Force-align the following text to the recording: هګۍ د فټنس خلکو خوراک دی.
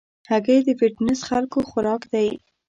هګۍ 0.29 0.59
د 0.65 0.69
فټنس 0.79 1.19
خلکو 1.29 1.59
خوراک 1.69 2.01
دی. 2.13 2.29